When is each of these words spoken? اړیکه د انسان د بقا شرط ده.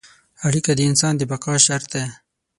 اړیکه 0.47 0.71
د 0.75 0.79
انسان 0.89 1.13
د 1.17 1.21
بقا 1.31 1.53
شرط 1.65 1.85
ده. 1.93 2.03